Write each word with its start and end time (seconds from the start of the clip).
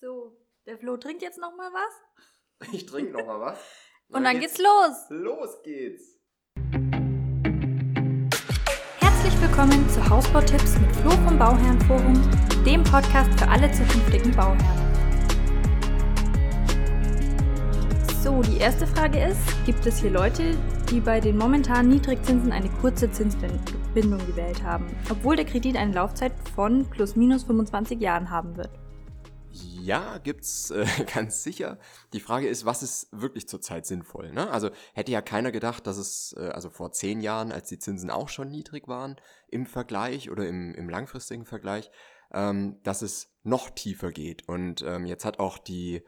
So, 0.00 0.36
der 0.64 0.78
Flo 0.78 0.96
trinkt 0.96 1.22
jetzt 1.22 1.38
noch 1.38 1.56
mal 1.56 1.72
was. 1.72 2.68
Ich 2.72 2.86
trinke 2.86 3.14
noch 3.14 3.26
mal 3.26 3.40
was. 3.40 3.58
Und 4.10 4.22
dann 4.22 4.38
geht's 4.38 4.58
los. 4.58 5.06
Los 5.08 5.60
geht's. 5.64 6.20
Herzlich 9.00 9.42
willkommen 9.42 9.88
zu 9.88 10.08
Hausbautipps 10.08 10.78
mit 10.78 10.94
Flo 10.98 11.10
vom 11.10 11.36
Bauherrenforum, 11.36 12.14
dem 12.64 12.84
Podcast 12.84 13.28
für 13.40 13.48
alle 13.48 13.72
zukünftigen 13.72 14.30
Bauherren. 14.36 14.94
So, 18.22 18.40
die 18.42 18.58
erste 18.58 18.86
Frage 18.86 19.20
ist, 19.20 19.66
gibt 19.66 19.84
es 19.84 19.98
hier 20.00 20.10
Leute, 20.10 20.56
die 20.92 21.00
bei 21.00 21.18
den 21.18 21.36
momentan 21.36 21.88
Niedrigzinsen 21.88 22.52
eine 22.52 22.70
kurze 22.80 23.10
Zinsbindung 23.10 24.24
gewählt 24.28 24.62
haben, 24.62 24.86
obwohl 25.10 25.34
der 25.34 25.44
Kredit 25.44 25.74
eine 25.76 25.92
Laufzeit 25.92 26.34
von 26.54 26.88
plus 26.88 27.16
minus 27.16 27.42
25 27.42 28.00
Jahren 28.00 28.30
haben 28.30 28.56
wird? 28.56 28.70
Ja, 29.88 30.18
gibt's 30.18 30.70
äh, 30.70 30.84
ganz 31.14 31.42
sicher. 31.42 31.78
Die 32.12 32.20
Frage 32.20 32.46
ist, 32.46 32.66
was 32.66 32.82
ist 32.82 33.08
wirklich 33.10 33.48
zurzeit 33.48 33.86
sinnvoll? 33.86 34.32
Ne? 34.32 34.50
Also 34.50 34.68
hätte 34.92 35.12
ja 35.12 35.22
keiner 35.22 35.50
gedacht, 35.50 35.86
dass 35.86 35.96
es, 35.96 36.36
äh, 36.38 36.50
also 36.50 36.68
vor 36.68 36.92
zehn 36.92 37.22
Jahren, 37.22 37.52
als 37.52 37.70
die 37.70 37.78
Zinsen 37.78 38.10
auch 38.10 38.28
schon 38.28 38.50
niedrig 38.50 38.86
waren, 38.86 39.16
im 39.48 39.64
Vergleich 39.64 40.30
oder 40.30 40.46
im, 40.46 40.74
im 40.74 40.90
langfristigen 40.90 41.46
Vergleich, 41.46 41.90
ähm, 42.34 42.76
dass 42.82 43.00
es 43.00 43.32
noch 43.44 43.70
tiefer 43.70 44.12
geht. 44.12 44.46
Und 44.46 44.82
ähm, 44.82 45.06
jetzt 45.06 45.24
hat 45.24 45.38
auch 45.38 45.56
die 45.56 46.02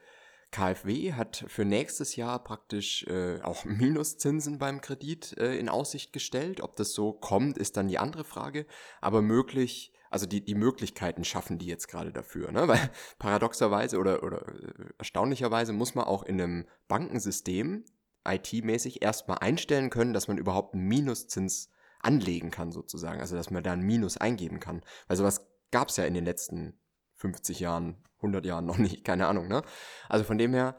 KfW 0.51 1.15
hat 1.15 1.47
für 1.49 1.65
nächstes 1.65 2.17
Jahr 2.17 2.45
praktisch 2.45 3.05
äh, 3.05 3.41
auch 3.41 3.65
Minuszinsen 3.65 4.59
beim 4.59 4.83
Kredit 4.83 5.39
äh, 5.39 5.57
in 5.57 5.71
Aussicht 5.71 6.13
gestellt. 6.13 6.61
Ob 6.61 6.77
das 6.77 6.93
so 6.93 7.15
kommt, 7.15 7.57
ist 7.57 7.79
dann 7.79 7.89
die 7.89 7.99
andere 7.99 8.25
Frage. 8.25 8.67
Aber 9.01 9.23
möglich, 9.23 9.95
also 10.11 10.27
die, 10.27 10.45
die 10.45 10.57
Möglichkeiten 10.57 11.25
schaffen 11.25 11.59
die 11.59 11.67
jetzt 11.67 11.89
gerade 11.89 12.13
dafür. 12.13 12.51
Ne? 12.53 12.69
Weil 12.69 12.91
paradoxerweise 13.19 13.99
oder, 13.99 14.23
oder 14.23 14.47
äh, 14.49 14.93
erstaunlicherweise 14.99 15.73
muss 15.73 15.95
man 15.95 16.05
auch 16.05 16.25
in 16.25 16.41
einem 16.41 16.67
Bankensystem 16.89 17.85
IT-mäßig 18.29 19.03
erstmal 19.03 19.39
einstellen 19.39 19.89
können, 19.89 20.13
dass 20.13 20.29
man 20.29 20.37
überhaupt 20.37 20.75
einen 20.75 20.87
Minuszins 20.87 21.71
anlegen 22.01 22.51
kann 22.51 22.73
sozusagen. 22.73 23.21
Also 23.21 23.37
dass 23.37 23.51
man 23.51 23.63
da 23.63 23.73
ein 23.73 23.81
Minus 23.81 24.17
eingeben 24.17 24.61
kann. 24.61 24.83
Weil 25.07 25.17
sowas 25.17 25.47
gab 25.71 25.89
es 25.89 25.97
ja 25.97 26.05
in 26.05 26.15
den 26.15 26.25
letzten 26.25 26.79
50 27.17 27.61
Jahren 27.61 28.03
100 28.17 28.45
Jahren 28.45 28.67
noch 28.67 28.79
nicht, 28.79 29.05
keine 29.05 29.27
Ahnung, 29.27 29.49
ne? 29.49 29.63
Also 30.09 30.25
von 30.25 30.39
dem 30.39 30.53
her, 30.53 30.77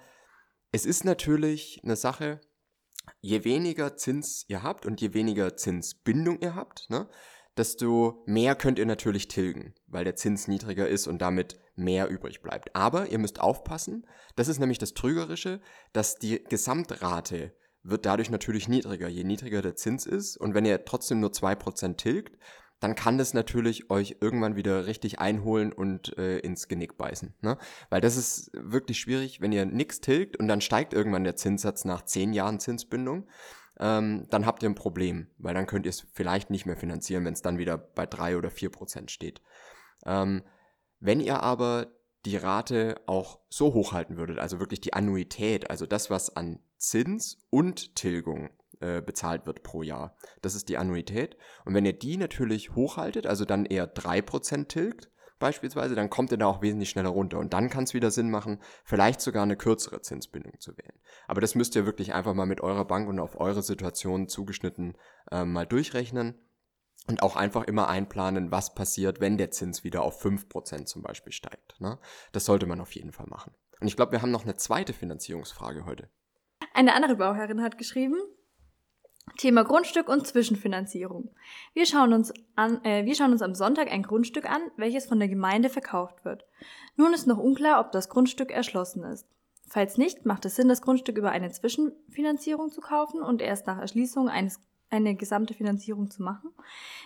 es 0.72 0.86
ist 0.86 1.06
natürlich 1.06 1.81
eine 1.84 1.95
Sache, 1.95 2.41
je 3.19 3.44
weniger 3.44 3.97
Zins 3.97 4.45
ihr 4.47 4.63
habt 4.63 4.86
und 4.86 5.02
je 5.02 5.13
weniger 5.13 5.58
Zinsbindung 5.58 6.39
ihr 6.39 6.56
habt, 6.56 6.89
ne, 6.89 7.09
desto 7.57 8.23
mehr 8.25 8.55
könnt 8.55 8.80
ihr 8.80 8.85
natürlich 8.85 9.27
tilgen, 9.27 9.73
weil 9.88 10.03
der 10.03 10.16
Zins 10.16 10.47
niedriger 10.47 10.88
ist 10.88 11.07
und 11.07 11.21
damit 11.21 11.59
mehr 11.75 12.09
übrig 12.09 12.41
bleibt. 12.41 12.75
Aber 12.75 13.09
ihr 13.09 13.19
müsst 13.19 13.39
aufpassen, 13.39 14.05
das 14.35 14.47
ist 14.47 14.59
nämlich 14.59 14.77
das 14.77 14.94
Trügerische, 14.94 15.61
dass 15.94 16.16
die 16.16 16.44
Gesamtrate 16.44 17.53
wird 17.83 18.05
dadurch 18.05 18.29
natürlich 18.29 18.67
niedriger, 18.67 19.07
je 19.07 19.23
niedriger 19.23 19.61
der 19.61 19.75
Zins 19.75 20.05
ist. 20.05 20.38
Und 20.38 20.53
wenn 20.53 20.66
ihr 20.66 20.85
trotzdem 20.85 21.19
nur 21.19 21.31
2% 21.31 21.97
tilgt, 21.97 22.38
dann 22.79 22.95
kann 22.95 23.19
das 23.19 23.33
natürlich 23.33 23.91
euch 23.91 24.17
irgendwann 24.22 24.55
wieder 24.55 24.88
richtig 24.88 25.19
einholen 25.19 25.72
und 25.72 26.17
äh, 26.17 26.39
ins 26.39 26.67
Genick 26.67 26.97
beißen. 26.97 27.35
Ne? 27.41 27.57
Weil 27.89 28.02
das 28.02 28.17
ist 28.17 28.52
wirklich 28.53 28.99
schwierig, 28.99 29.39
wenn 29.39 29.52
ihr 29.52 29.66
nichts 29.66 30.02
tilgt 30.02 30.38
und 30.38 30.47
dann 30.47 30.61
steigt 30.61 30.94
irgendwann 30.94 31.23
der 31.23 31.35
Zinssatz 31.35 31.85
nach 31.85 32.03
zehn 32.03 32.33
Jahren 32.33 32.59
Zinsbindung, 32.59 33.27
ähm, 33.82 34.28
dann 34.30 34.46
habt 34.46 34.64
ihr 34.64 34.70
ein 34.70 34.76
Problem, 34.76 35.28
weil 35.38 35.54
dann 35.54 35.66
könnt 35.66 35.86
ihr 35.86 35.90
es 35.90 36.06
vielleicht 36.14 36.52
nicht 36.52 36.66
mehr 36.66 36.78
finanzieren, 36.78 37.26
wenn 37.26 37.34
es 37.34 37.42
dann 37.42 37.58
wieder 37.58 37.78
bei 37.78 38.06
drei 38.06 38.38
oder 38.38 38.52
vier 38.52 38.70
Prozent 38.70 39.12
steht. 39.12 39.42
Ähm, 40.06 40.44
wenn 41.00 41.20
ihr 41.20 41.42
aber 41.42 41.88
die 42.26 42.38
Rate 42.38 43.02
auch 43.08 43.40
so 43.50 43.74
hochhalten 43.74 44.18
würdet, 44.18 44.38
also 44.38 44.59
wirklich 44.59 44.82
die 44.82 44.94
Annuität, 44.94 45.72
also 45.72 45.88
das, 45.88 46.12
was 46.12 46.36
an 46.36 46.59
Zins 46.78 47.40
und 47.50 47.96
Tilgung 47.96 48.52
äh, 48.80 49.02
bezahlt 49.02 49.48
wird 49.48 49.64
pro 49.64 49.82
Jahr. 49.82 50.16
Das 50.44 50.54
ist 50.54 50.70
die 50.70 50.78
Annuität. 50.78 51.36
Und 51.66 51.74
wenn 51.74 51.86
ihr 51.86 51.97
die 51.97 52.18
natürlich 52.18 52.75
hochhaltet, 52.75 53.25
also 53.25 53.46
dann 53.46 53.66
eher 53.66 53.91
3% 53.91 54.68
tilgt, 54.68 55.09
beispielsweise, 55.41 55.96
dann 55.96 56.09
kommt 56.09 56.31
ihr 56.31 56.38
da 56.38 56.46
auch 56.46 56.62
wesentlich 56.62 56.90
schneller 56.90 57.09
runter. 57.09 57.38
Und 57.40 57.52
dann 57.52 57.69
kann 57.69 57.84
es 57.84 57.94
wieder 57.94 58.12
Sinn 58.12 58.31
machen, 58.31 58.62
vielleicht 58.85 59.19
sogar 59.19 59.44
eine 59.44 59.57
kürzere 59.57 60.02
Zinsbindung 60.02 60.59
zu 60.59 60.78
wählen. 60.78 60.97
Aber 61.28 61.41
das 61.41 61.56
müsst 61.56 61.75
ihr 61.75 61.85
wirklich 61.85 62.13
einfach 62.13 62.34
mal 62.34 62.46
mit 62.46 62.62
eurer 62.62 62.85
Bank 62.85 63.09
und 63.09 63.19
auf 63.19 63.38
eure 63.40 63.62
Situation 63.62 64.29
zugeschnitten 64.29 64.97
äh, 65.31 65.44
mal 65.44 65.68
durchrechnen. 65.68 66.35
Und 67.07 67.24
auch 67.24 67.35
einfach 67.35 67.63
immer 67.63 67.90
einplanen, 67.90 68.52
was 68.52 68.75
passiert, 68.75 69.19
wenn 69.19 69.40
der 69.40 69.50
Zins 69.50 69.84
wieder 69.84 70.03
auf 70.03 70.24
5% 70.24 70.85
zum 70.85 71.02
Beispiel 71.02 71.34
steigt. 71.34 71.81
Ne? 71.81 71.97
Das 72.31 72.46
sollte 72.46 72.68
man 72.68 72.79
auf 72.79 72.94
jeden 72.94 73.12
Fall 73.12 73.25
machen. 73.25 73.56
Und 73.79 73.88
ich 73.88 73.96
glaube, 73.96 74.12
wir 74.12 74.22
haben 74.22 74.29
noch 74.29 74.44
eine 74.44 74.56
zweite 74.56 74.94
Finanzierungsfrage 74.94 75.85
heute. 75.85 76.09
Eine 76.75 76.94
andere 76.94 77.16
Bauherrin 77.16 77.63
hat 77.63 77.79
geschrieben, 77.79 78.16
Thema 79.38 79.64
Grundstück 79.64 80.09
und 80.09 80.28
Zwischenfinanzierung. 80.28 81.30
Wir 81.74 81.86
schauen, 81.86 82.14
uns 82.14 82.34
an, 82.56 82.84
äh, 82.84 83.06
wir 83.06 83.16
schauen 83.16 83.31
uns 83.31 83.42
am 83.42 83.56
Sonntag 83.56 83.92
ein 83.92 84.03
Grundstück 84.03 84.50
an, 84.50 84.62
welches 84.78 85.06
von 85.06 85.19
der 85.19 85.28
Gemeinde 85.28 85.69
verkauft 85.69 86.25
wird. 86.25 86.46
Nun 86.96 87.14
ist 87.14 87.28
noch 87.28 87.38
unklar, 87.38 87.80
ob 87.80 87.91
das 87.91 88.09
Grundstück 88.09 88.52
erschlossen 88.52 89.03
ist. 89.03 89.28
Falls 89.68 89.97
nicht, 89.97 90.25
macht 90.25 90.46
es 90.46 90.58
Sinn, 90.58 90.68
das 90.68 90.81
Grundstück 90.81 91.18
über 91.18 91.31
eine 91.31 91.50
Zwischenfinanzierung 91.50 92.72
zu 92.72 92.81
kaufen 92.81 93.22
und 93.22 93.41
erst 93.41 93.68
nach 93.68 93.78
Erschließung 93.78 94.28
eines, 94.28 94.59
eine 94.90 95.16
gesamte 95.16 95.53
Finanzierung 95.53 96.12
zu 96.12 96.22
machen. 96.22 96.52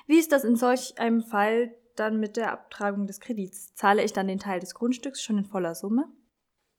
Wie 0.08 0.18
ist 0.18 0.31
das 0.31 0.44
in 0.44 0.56
solch 0.56 0.97
einem 0.97 1.22
Fall 1.22 1.75
dann 1.96 2.19
mit 2.19 2.38
der 2.38 2.52
Abtragung 2.52 3.06
des 3.06 3.19
Kredits? 3.19 3.75
Zahle 3.75 4.03
ich 4.03 4.14
dann 4.14 4.28
den 4.28 4.40
Teil 4.40 4.59
des 4.59 4.74
Grundstücks 4.74 5.22
schon 5.22 5.38
in 5.38 5.46
voller 5.46 5.75
Summe? 5.75 6.12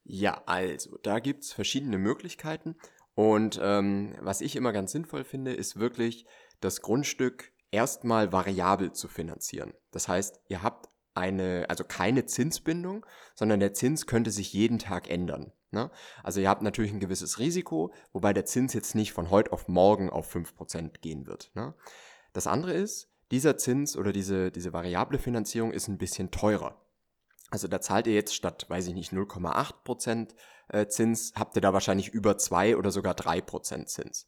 Ja, 0.03 0.43
also, 0.47 0.99
da 1.03 1.19
gibt's 1.19 1.53
verschiedene 1.53 1.99
Möglichkeiten. 1.99 2.77
Und 3.17 3.59
ähm, 3.63 4.15
was 4.21 4.43
ich 4.43 4.57
immer 4.57 4.73
ganz 4.73 4.93
sinnvoll 4.93 5.25
finde, 5.25 5.55
ist 5.55 5.81
wirklich 5.81 6.27
das 6.61 6.83
Grundstück 6.83 7.51
erstmal 7.71 8.31
variabel 8.31 8.93
zu 8.93 9.09
finanzieren. 9.09 9.73
Das 9.91 10.07
heißt, 10.07 10.39
ihr 10.49 10.63
habt 10.63 10.91
eine, 11.15 11.65
also 11.69 11.83
keine 11.83 12.27
Zinsbindung, 12.27 13.07
sondern 13.35 13.59
der 13.59 13.73
Zins 13.73 14.07
könnte 14.07 14.31
sich 14.31 14.53
jeden 14.53 14.79
Tag 14.79 15.11
ändern. 15.11 15.51
Ne? 15.71 15.91
Also 16.23 16.41
ihr 16.41 16.51
habt 16.51 16.61
natürlich 16.61 16.93
ein 16.93 17.01
gewisses 17.01 17.39
Risiko, 17.39 17.93
wobei 18.13 18.35
der 18.35 18.45
Zins 18.45 18.75
jetzt 18.75 18.95
nicht 18.95 19.15
von 19.15 19.31
heute 19.31 19.51
auf 19.53 19.67
morgen 19.67 20.11
auf 20.11 20.33
5% 20.35 21.01
gehen 21.01 21.27
wird. 21.27 21.51
Ne? 21.55 21.73
Das 22.35 22.47
andere 22.47 22.75
ist, 22.75 23.11
dieser 23.31 23.57
Zins 23.57 23.97
oder 23.97 24.13
diese, 24.13 24.53
diese 24.53 24.75
variable 24.75 25.19
Finanzierung 25.19 25.73
ist 25.73 25.89
ein 25.89 25.99
bisschen 25.99 26.31
teurer. 26.31 26.86
Also 27.51 27.69
da 27.69 27.81
zahlt 27.81 28.07
ihr 28.07 28.15
jetzt 28.15 28.35
statt, 28.35 28.67
weiß 28.69 28.89
ich 28.89 28.95
nicht, 28.95 29.13
0,8% 29.13 30.35
äh, 30.69 30.87
Zins, 30.89 31.33
habt 31.37 31.57
ihr 31.57 31.63
da 31.63 31.73
wahrscheinlich 31.73 32.09
über 32.09 32.39
2 32.39 32.77
oder 32.77 32.91
sogar 32.91 33.15
3% 33.15 33.87
Zins. 33.87 34.27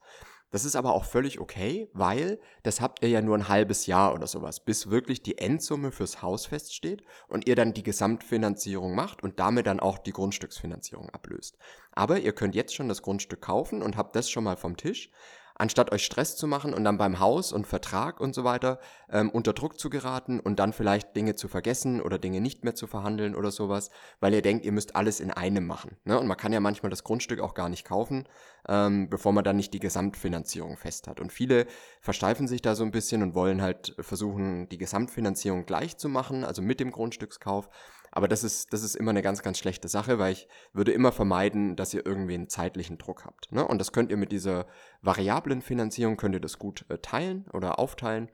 Das 0.51 0.65
ist 0.65 0.77
aber 0.77 0.95
auch 0.95 1.05
völlig 1.05 1.41
okay, 1.41 1.91
weil 1.93 2.41
das 2.63 2.81
habt 2.81 3.03
ihr 3.03 3.11
ja 3.11 3.21
nur 3.21 3.37
ein 3.37 3.49
halbes 3.49 3.85
Jahr 3.85 4.15
oder 4.15 4.27
sowas, 4.27 4.65
bis 4.65 4.89
wirklich 4.89 5.23
die 5.23 5.37
Endsumme 5.37 5.93
fürs 5.93 6.23
Haus 6.23 6.47
feststeht 6.47 7.03
und 7.29 7.47
ihr 7.47 7.55
dann 7.55 7.75
die 7.75 7.83
Gesamtfinanzierung 7.83 8.95
macht 8.95 9.23
und 9.23 9.39
damit 9.41 9.67
dann 9.67 9.79
auch 9.79 9.99
die 9.99 10.13
Grundstücksfinanzierung 10.13 11.11
ablöst. 11.11 11.59
Aber 11.93 12.19
ihr 12.19 12.33
könnt 12.33 12.55
jetzt 12.55 12.75
schon 12.75 12.89
das 12.89 13.03
Grundstück 13.03 13.43
kaufen 13.43 13.83
und 13.83 13.99
habt 13.99 14.17
das 14.17 14.31
schon 14.31 14.45
mal 14.45 14.57
vom 14.57 14.79
Tisch 14.79 15.11
anstatt 15.59 15.93
euch 15.93 16.05
Stress 16.05 16.37
zu 16.37 16.47
machen 16.47 16.73
und 16.73 16.85
dann 16.85 16.99
beim 16.99 17.19
Haus 17.19 17.53
und 17.53 17.67
Vertrag 17.67 18.21
und 18.21 18.35
so 18.35 18.45
weiter 18.45 18.79
ähm, 19.11 19.29
unter 19.31 19.53
Druck 19.53 19.79
zu 19.79 19.91
geraten 19.91 20.39
und 20.41 20.59
dann 20.61 20.73
vielleicht 20.73 21.17
Dinge 21.17 21.35
zu 21.35 21.49
vergessen 21.49 22.01
oder 22.01 22.19
Dinge 22.19 22.41
nicht 22.41 22.65
mehr 22.65 22.77
zu 22.77 22.87
verhandeln 22.87 23.35
oder 23.35 23.51
sowas, 23.51 23.91
weil 24.21 24.33
ihr 24.33 24.43
denkt, 24.43 24.65
ihr 24.65 24.73
müsst 24.73 24.95
alles 24.95 25.19
in 25.19 25.33
einem 25.33 25.67
machen. 25.67 25.97
Ne? 26.05 26.19
Und 26.19 26.29
man 26.29 26.37
kann 26.37 26.53
ja 26.53 26.61
manchmal 26.61 26.91
das 26.91 27.03
Grundstück 27.03 27.41
auch 27.41 27.55
gar 27.55 27.69
nicht 27.69 27.85
kaufen, 27.85 28.29
ähm, 28.69 29.11
bevor 29.11 29.33
man 29.33 29.45
dann 29.45 29.57
nicht 29.57 29.75
die 29.75 29.81
Gesamtfinanzierung 29.81 30.77
fest 30.77 31.09
hat. 31.09 31.21
Und 31.21 31.33
viele 31.33 31.67
versteifen 32.01 32.47
sich 32.47 32.63
da 32.63 32.77
so 32.77 32.85
ein 32.85 32.93
bisschen 32.93 33.23
und 33.23 33.35
wollen 33.35 33.61
halt 33.61 33.97
versuchen, 33.99 34.69
die 34.69 34.79
Gesamtfinanzierung 34.79 35.67
gleich 35.67 35.97
zu 35.99 36.09
machen, 36.09 36.45
also 36.45 36.63
mit 36.63 36.79
dem 36.79 36.93
Grundstückskauf. 36.93 37.69
Aber 38.13 38.29
das 38.29 38.45
ist, 38.45 38.73
das 38.73 38.83
ist 38.83 38.95
immer 38.95 39.11
eine 39.11 39.23
ganz, 39.23 39.43
ganz 39.43 39.59
schlechte 39.59 39.89
Sache, 39.89 40.19
weil 40.19 40.33
ich 40.33 40.49
würde 40.73 40.93
immer 40.93 41.13
vermeiden, 41.13 41.77
dass 41.77 41.95
ihr 41.95 42.05
irgendwie 42.05 42.35
einen 42.35 42.49
zeitlichen 42.49 42.99
Druck 42.99 43.25
habt. 43.25 43.53
Ne? 43.53 43.67
Und 43.67 43.79
das 43.79 43.93
könnt 43.93 44.11
ihr 44.11 44.17
mit 44.17 44.33
dieser 44.33 44.67
variablen 45.03 45.63
Finanzierung, 45.63 46.17
könnt 46.17 46.35
ihr 46.35 46.41
das 46.41 46.59
gut 46.59 46.85
äh, 46.89 46.99
teilen 46.99 47.47
oder 47.53 47.79
aufteilen 47.79 48.31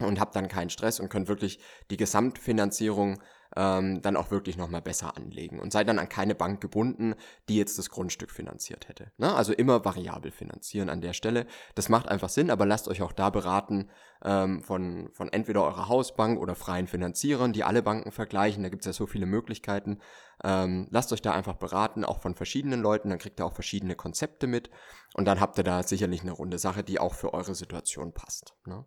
und 0.00 0.20
habt 0.20 0.36
dann 0.36 0.48
keinen 0.48 0.70
Stress 0.70 1.00
und 1.00 1.08
könnt 1.08 1.28
wirklich 1.28 1.60
die 1.90 1.96
Gesamtfinanzierung 1.96 3.20
ähm, 3.56 4.02
dann 4.02 4.16
auch 4.16 4.30
wirklich 4.30 4.56
nochmal 4.56 4.82
besser 4.82 5.16
anlegen 5.16 5.58
und 5.58 5.72
seid 5.72 5.88
dann 5.88 5.98
an 5.98 6.08
keine 6.08 6.34
Bank 6.34 6.60
gebunden, 6.60 7.14
die 7.48 7.56
jetzt 7.56 7.78
das 7.78 7.90
Grundstück 7.90 8.30
finanziert 8.30 8.88
hätte. 8.88 9.10
Ne? 9.16 9.34
Also 9.34 9.52
immer 9.52 9.84
variabel 9.84 10.30
finanzieren 10.30 10.90
an 10.90 11.00
der 11.00 11.12
Stelle. 11.12 11.46
Das 11.74 11.88
macht 11.88 12.08
einfach 12.08 12.28
Sinn, 12.28 12.50
aber 12.50 12.66
lasst 12.66 12.88
euch 12.88 13.02
auch 13.02 13.12
da 13.12 13.30
beraten 13.30 13.88
ähm, 14.24 14.62
von, 14.62 15.10
von 15.12 15.28
entweder 15.32 15.64
eurer 15.64 15.88
Hausbank 15.88 16.38
oder 16.38 16.54
freien 16.54 16.86
Finanzierern, 16.86 17.52
die 17.52 17.64
alle 17.64 17.82
Banken 17.82 18.12
vergleichen. 18.12 18.62
Da 18.62 18.68
gibt 18.68 18.82
es 18.82 18.86
ja 18.86 18.92
so 18.92 19.06
viele 19.06 19.26
Möglichkeiten. 19.26 19.98
Ähm, 20.44 20.86
lasst 20.90 21.12
euch 21.12 21.22
da 21.22 21.32
einfach 21.32 21.56
beraten, 21.56 22.04
auch 22.04 22.20
von 22.20 22.34
verschiedenen 22.34 22.80
Leuten, 22.80 23.10
dann 23.10 23.18
kriegt 23.18 23.40
ihr 23.40 23.46
auch 23.46 23.54
verschiedene 23.54 23.96
Konzepte 23.96 24.46
mit 24.46 24.70
und 25.14 25.24
dann 25.24 25.40
habt 25.40 25.58
ihr 25.58 25.64
da 25.64 25.82
sicherlich 25.82 26.22
eine 26.22 26.32
runde 26.32 26.58
Sache, 26.58 26.84
die 26.84 27.00
auch 27.00 27.14
für 27.14 27.34
eure 27.34 27.54
Situation 27.54 28.12
passt. 28.12 28.54
Ne? 28.66 28.84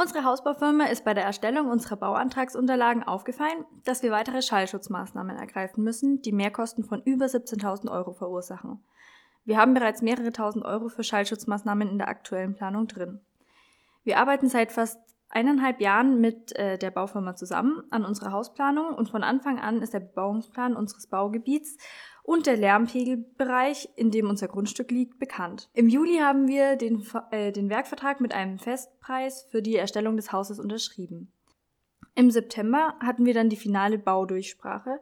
Unsere 0.00 0.24
Hausbaufirma 0.24 0.84
ist 0.84 1.04
bei 1.04 1.12
der 1.12 1.24
Erstellung 1.24 1.68
unserer 1.68 1.96
Bauantragsunterlagen 1.96 3.02
aufgefallen, 3.02 3.66
dass 3.84 4.02
wir 4.02 4.10
weitere 4.10 4.40
Schallschutzmaßnahmen 4.40 5.36
ergreifen 5.36 5.84
müssen, 5.84 6.22
die 6.22 6.32
Mehrkosten 6.32 6.84
von 6.84 7.02
über 7.02 7.26
17.000 7.26 7.90
Euro 7.90 8.14
verursachen. 8.14 8.82
Wir 9.44 9.58
haben 9.58 9.74
bereits 9.74 10.00
mehrere 10.00 10.32
tausend 10.32 10.64
Euro 10.64 10.88
für 10.88 11.04
Schallschutzmaßnahmen 11.04 11.86
in 11.86 11.98
der 11.98 12.08
aktuellen 12.08 12.54
Planung 12.54 12.86
drin. 12.86 13.20
Wir 14.02 14.16
arbeiten 14.16 14.48
seit 14.48 14.72
fast 14.72 14.98
eineinhalb 15.30 15.80
Jahren 15.80 16.20
mit 16.20 16.54
äh, 16.56 16.76
der 16.76 16.90
Baufirma 16.90 17.34
zusammen 17.36 17.82
an 17.90 18.04
unserer 18.04 18.32
Hausplanung 18.32 18.94
und 18.94 19.08
von 19.08 19.22
Anfang 19.22 19.58
an 19.58 19.80
ist 19.80 19.94
der 19.94 20.00
Bebauungsplan 20.00 20.76
unseres 20.76 21.06
Baugebiets 21.06 21.78
und 22.22 22.46
der 22.46 22.56
Lärmpegelbereich, 22.56 23.88
in 23.96 24.10
dem 24.10 24.28
unser 24.28 24.48
Grundstück 24.48 24.90
liegt, 24.90 25.18
bekannt. 25.18 25.70
Im 25.72 25.88
Juli 25.88 26.18
haben 26.18 26.48
wir 26.48 26.76
den, 26.76 27.04
äh, 27.30 27.52
den 27.52 27.70
Werkvertrag 27.70 28.20
mit 28.20 28.34
einem 28.34 28.58
Festpreis 28.58 29.46
für 29.50 29.62
die 29.62 29.76
Erstellung 29.76 30.16
des 30.16 30.32
Hauses 30.32 30.60
unterschrieben. 30.60 31.32
Im 32.14 32.30
September 32.30 32.94
hatten 33.00 33.24
wir 33.24 33.34
dann 33.34 33.48
die 33.48 33.56
finale 33.56 33.98
Baudurchsprache, 33.98 35.00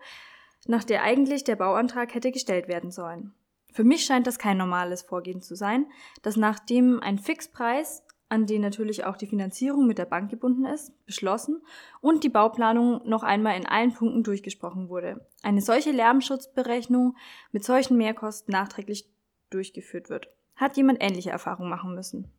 nach 0.67 0.85
der 0.85 1.03
eigentlich 1.03 1.45
der 1.45 1.57
Bauantrag 1.57 2.15
hätte 2.15 2.31
gestellt 2.31 2.69
werden 2.69 2.91
sollen. 2.91 3.33
Für 3.73 3.85
mich 3.85 4.05
scheint 4.05 4.27
das 4.27 4.39
kein 4.39 4.57
normales 4.57 5.03
Vorgehen 5.03 5.41
zu 5.41 5.55
sein, 5.55 5.87
dass 6.23 6.37
nachdem 6.37 7.01
ein 7.01 7.19
Fixpreis 7.19 8.03
an 8.29 8.47
den 8.47 8.61
natürlich 8.61 9.05
auch 9.05 9.17
die 9.17 9.27
Finanzierung 9.27 9.87
mit 9.87 9.99
der 9.99 10.05
Bank 10.05 10.31
gebunden 10.31 10.65
ist, 10.67 10.93
beschlossen 11.07 11.63
und 12.01 12.25
die 12.25 12.29
Bauplanung 12.29 13.01
noch 13.09 13.23
einmal 13.23 13.57
in 13.57 13.67
allen 13.67 13.95
Punkten 13.95 14.23
durchgesprochen 14.23 14.89
wurde. 14.89 15.27
Eine 15.43 15.63
solche 15.63 15.93
Lärmschutzberechnung 15.93 17.17
mit 17.53 17.65
solchen 17.65 17.97
Mehrkosten 17.97 18.53
nachträglich 18.53 19.09
durchgeführt 19.51 20.11
wird. 20.11 20.29
Hat 20.57 20.77
jemand 20.77 21.03
ähnliche 21.03 21.31
Erfahrungen 21.31 21.71
machen 21.71 21.95
müssen? 21.95 22.31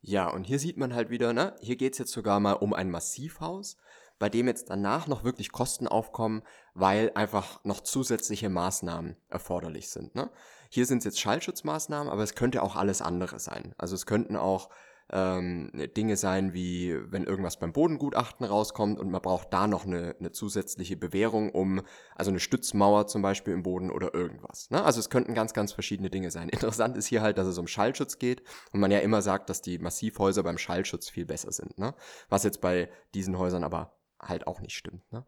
Ja, 0.00 0.28
und 0.28 0.44
hier 0.44 0.58
sieht 0.58 0.76
man 0.76 0.94
halt 0.94 1.10
wieder, 1.10 1.32
ne, 1.32 1.54
hier 1.60 1.76
geht 1.76 1.94
es 1.94 1.98
jetzt 1.98 2.12
sogar 2.12 2.38
mal 2.38 2.52
um 2.52 2.74
ein 2.74 2.90
Massivhaus, 2.90 3.76
bei 4.18 4.28
dem 4.28 4.46
jetzt 4.46 4.70
danach 4.70 5.06
noch 5.06 5.24
wirklich 5.24 5.50
Kosten 5.50 5.88
aufkommen, 5.88 6.42
weil 6.74 7.10
einfach 7.14 7.62
noch 7.64 7.80
zusätzliche 7.80 8.48
Maßnahmen 8.48 9.16
erforderlich 9.28 9.90
sind. 9.90 10.14
Ne? 10.14 10.30
Hier 10.68 10.86
sind 10.86 10.98
es 10.98 11.04
jetzt 11.04 11.20
Schallschutzmaßnahmen, 11.20 12.12
aber 12.12 12.22
es 12.22 12.34
könnte 12.34 12.62
auch 12.62 12.76
alles 12.76 13.02
andere 13.02 13.38
sein. 13.38 13.74
Also 13.76 13.94
es 13.94 14.06
könnten 14.06 14.36
auch 14.36 14.70
ähm, 15.14 15.70
Dinge 15.96 16.16
sein, 16.16 16.54
wie 16.54 16.94
wenn 17.10 17.22
irgendwas 17.22 17.58
beim 17.58 17.72
Bodengutachten 17.72 18.44
rauskommt 18.44 18.98
und 18.98 19.10
man 19.10 19.22
braucht 19.22 19.52
da 19.52 19.68
noch 19.68 19.86
eine, 19.86 20.16
eine 20.18 20.32
zusätzliche 20.32 20.96
Bewährung, 20.96 21.50
um, 21.50 21.82
also 22.16 22.32
eine 22.32 22.40
Stützmauer 22.40 23.06
zum 23.06 23.22
Beispiel 23.22 23.54
im 23.54 23.62
Boden 23.62 23.92
oder 23.92 24.12
irgendwas. 24.12 24.70
Ne? 24.70 24.82
Also 24.82 24.98
es 24.98 25.10
könnten 25.10 25.32
ganz, 25.32 25.54
ganz 25.54 25.72
verschiedene 25.72 26.10
Dinge 26.10 26.32
sein. 26.32 26.48
Interessant 26.50 26.96
ist 26.96 27.06
hier 27.06 27.22
halt, 27.22 27.38
dass 27.38 27.46
es 27.46 27.58
um 27.58 27.68
Schallschutz 27.68 28.18
geht 28.18 28.42
und 28.72 28.80
man 28.80 28.90
ja 28.90 28.98
immer 28.98 29.22
sagt, 29.22 29.48
dass 29.48 29.62
die 29.62 29.78
Massivhäuser 29.78 30.42
beim 30.42 30.58
Schallschutz 30.58 31.08
viel 31.08 31.26
besser 31.26 31.52
sind. 31.52 31.78
Ne? 31.78 31.94
Was 32.28 32.42
jetzt 32.42 32.60
bei 32.60 32.90
diesen 33.14 33.38
Häusern 33.38 33.62
aber 33.62 33.96
halt 34.20 34.48
auch 34.48 34.60
nicht 34.60 34.76
stimmt. 34.76 35.10
Ne? 35.12 35.24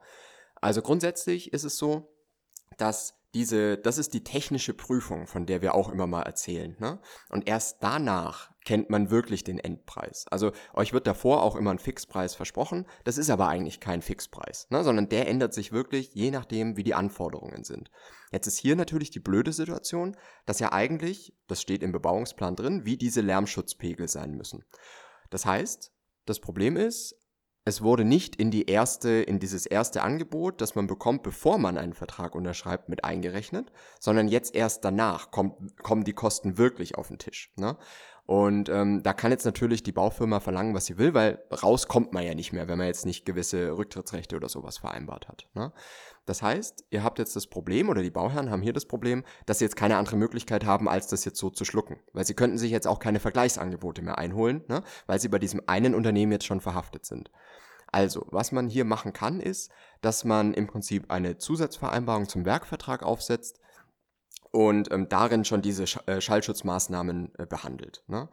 Also 0.56 0.82
grundsätzlich 0.82 1.52
ist 1.52 1.64
es 1.64 1.78
so, 1.78 2.12
dass 2.76 3.14
diese, 3.36 3.76
das 3.76 3.98
ist 3.98 4.14
die 4.14 4.24
technische 4.24 4.72
Prüfung, 4.72 5.26
von 5.26 5.44
der 5.44 5.60
wir 5.60 5.74
auch 5.74 5.90
immer 5.90 6.06
mal 6.06 6.22
erzählen. 6.22 6.74
Ne? 6.78 6.98
Und 7.28 7.46
erst 7.46 7.82
danach 7.82 8.50
kennt 8.64 8.88
man 8.88 9.10
wirklich 9.10 9.44
den 9.44 9.58
Endpreis. 9.58 10.24
Also 10.30 10.52
euch 10.72 10.94
wird 10.94 11.06
davor 11.06 11.42
auch 11.42 11.54
immer 11.54 11.70
ein 11.70 11.78
Fixpreis 11.78 12.34
versprochen. 12.34 12.86
Das 13.04 13.18
ist 13.18 13.28
aber 13.28 13.48
eigentlich 13.48 13.78
kein 13.78 14.00
Fixpreis, 14.00 14.68
ne? 14.70 14.82
sondern 14.82 15.10
der 15.10 15.28
ändert 15.28 15.52
sich 15.52 15.70
wirklich 15.70 16.14
je 16.14 16.30
nachdem, 16.30 16.78
wie 16.78 16.82
die 16.82 16.94
Anforderungen 16.94 17.62
sind. 17.62 17.90
Jetzt 18.32 18.46
ist 18.46 18.56
hier 18.56 18.74
natürlich 18.74 19.10
die 19.10 19.20
blöde 19.20 19.52
Situation, 19.52 20.16
dass 20.46 20.58
ja 20.58 20.72
eigentlich, 20.72 21.36
das 21.46 21.60
steht 21.60 21.82
im 21.82 21.92
Bebauungsplan 21.92 22.56
drin, 22.56 22.86
wie 22.86 22.96
diese 22.96 23.20
Lärmschutzpegel 23.20 24.08
sein 24.08 24.32
müssen. 24.32 24.64
Das 25.28 25.44
heißt, 25.44 25.92
das 26.24 26.40
Problem 26.40 26.78
ist, 26.78 27.14
es 27.68 27.82
wurde 27.82 28.04
nicht 28.04 28.36
in 28.36 28.52
die 28.52 28.70
erste, 28.70 29.08
in 29.08 29.40
dieses 29.40 29.66
erste 29.66 30.02
Angebot, 30.02 30.60
das 30.60 30.76
man 30.76 30.86
bekommt, 30.86 31.24
bevor 31.24 31.58
man 31.58 31.76
einen 31.76 31.94
Vertrag 31.94 32.36
unterschreibt, 32.36 32.88
mit 32.88 33.04
eingerechnet, 33.04 33.72
sondern 33.98 34.28
jetzt 34.28 34.54
erst 34.54 34.84
danach 34.84 35.32
kommt, 35.32 35.82
kommen 35.82 36.04
die 36.04 36.12
Kosten 36.12 36.58
wirklich 36.58 36.94
auf 36.94 37.08
den 37.08 37.18
Tisch. 37.18 37.50
Ne? 37.56 37.76
Und 38.26 38.68
ähm, 38.68 39.04
da 39.04 39.12
kann 39.12 39.30
jetzt 39.30 39.44
natürlich 39.44 39.84
die 39.84 39.92
Baufirma 39.92 40.40
verlangen, 40.40 40.74
was 40.74 40.86
sie 40.86 40.98
will, 40.98 41.14
weil 41.14 41.38
raus 41.62 41.86
kommt 41.86 42.12
man 42.12 42.24
ja 42.24 42.34
nicht 42.34 42.52
mehr, 42.52 42.66
wenn 42.66 42.76
man 42.76 42.88
jetzt 42.88 43.06
nicht 43.06 43.24
gewisse 43.24 43.78
Rücktrittsrechte 43.78 44.34
oder 44.34 44.48
sowas 44.48 44.78
vereinbart 44.78 45.28
hat. 45.28 45.46
Ne? 45.54 45.72
Das 46.24 46.42
heißt, 46.42 46.86
ihr 46.90 47.04
habt 47.04 47.20
jetzt 47.20 47.36
das 47.36 47.46
Problem, 47.46 47.88
oder 47.88 48.02
die 48.02 48.10
Bauherren 48.10 48.50
haben 48.50 48.62
hier 48.62 48.72
das 48.72 48.86
Problem, 48.86 49.22
dass 49.46 49.60
sie 49.60 49.64
jetzt 49.64 49.76
keine 49.76 49.96
andere 49.96 50.16
Möglichkeit 50.16 50.64
haben, 50.64 50.88
als 50.88 51.06
das 51.06 51.24
jetzt 51.24 51.38
so 51.38 51.50
zu 51.50 51.64
schlucken. 51.64 52.00
Weil 52.12 52.26
sie 52.26 52.34
könnten 52.34 52.58
sich 52.58 52.72
jetzt 52.72 52.88
auch 52.88 52.98
keine 52.98 53.20
Vergleichsangebote 53.20 54.02
mehr 54.02 54.18
einholen, 54.18 54.64
ne? 54.66 54.82
weil 55.06 55.20
sie 55.20 55.28
bei 55.28 55.38
diesem 55.38 55.62
einen 55.68 55.94
Unternehmen 55.94 56.32
jetzt 56.32 56.46
schon 56.46 56.60
verhaftet 56.60 57.06
sind. 57.06 57.30
Also, 57.92 58.26
was 58.30 58.50
man 58.50 58.68
hier 58.68 58.84
machen 58.84 59.12
kann, 59.12 59.38
ist, 59.38 59.70
dass 60.00 60.24
man 60.24 60.52
im 60.52 60.66
Prinzip 60.66 61.12
eine 61.12 61.38
Zusatzvereinbarung 61.38 62.28
zum 62.28 62.44
Werkvertrag 62.44 63.04
aufsetzt 63.04 63.60
und 64.56 64.90
ähm, 64.90 65.10
darin 65.10 65.44
schon 65.44 65.60
diese 65.60 65.86
Sch 65.86 65.98
äh, 66.06 66.18
Schallschutzmaßnahmen 66.18 67.34
äh, 67.36 67.44
behandelt. 67.44 68.02
Ne? 68.06 68.30